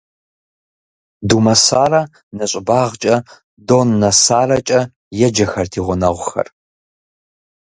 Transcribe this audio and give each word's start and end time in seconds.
Думэсарэ 1.27 2.01
нэщӏыбагъкӏэ 2.37 3.15
«Доннэ 3.67 4.11
Саракӏэ» 4.23 4.81
еджэхэрт 5.25 5.73
и 5.79 5.81
гъунэгъухэр. 5.85 6.47